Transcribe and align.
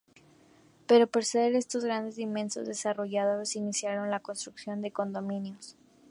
Pero 0.87 1.05
por 1.05 1.23
ser 1.23 1.53
estos 1.53 1.83
de 1.83 1.89
grandes 1.89 2.15
dimensiones, 2.15 2.67
desarrolladores 2.69 3.55
iniciaron 3.55 4.09
la 4.09 4.19
construcción 4.19 4.81
de 4.81 4.89
condominios. 4.89 5.75